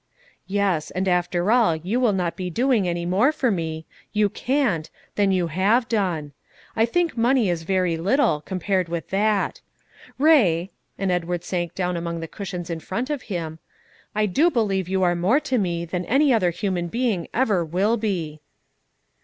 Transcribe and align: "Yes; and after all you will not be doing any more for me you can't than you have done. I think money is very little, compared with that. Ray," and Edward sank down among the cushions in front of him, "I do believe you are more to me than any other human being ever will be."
"Yes; 0.47 0.89
and 0.89 1.07
after 1.07 1.51
all 1.51 1.75
you 1.75 1.99
will 1.99 2.11
not 2.11 2.35
be 2.35 2.49
doing 2.49 2.87
any 2.87 3.05
more 3.05 3.31
for 3.31 3.51
me 3.51 3.85
you 4.13 4.29
can't 4.29 4.89
than 5.13 5.31
you 5.31 5.45
have 5.45 5.87
done. 5.87 6.31
I 6.75 6.87
think 6.87 7.15
money 7.15 7.51
is 7.51 7.61
very 7.61 7.97
little, 7.97 8.41
compared 8.43 8.89
with 8.89 9.09
that. 9.11 9.61
Ray," 10.17 10.71
and 10.97 11.11
Edward 11.11 11.43
sank 11.43 11.75
down 11.75 11.95
among 11.97 12.19
the 12.19 12.27
cushions 12.27 12.71
in 12.71 12.79
front 12.79 13.11
of 13.11 13.21
him, 13.29 13.59
"I 14.15 14.25
do 14.25 14.49
believe 14.49 14.89
you 14.89 15.03
are 15.03 15.13
more 15.13 15.39
to 15.41 15.59
me 15.59 15.85
than 15.85 16.05
any 16.05 16.33
other 16.33 16.49
human 16.49 16.87
being 16.87 17.27
ever 17.31 17.63
will 17.63 17.95
be." 17.95 18.41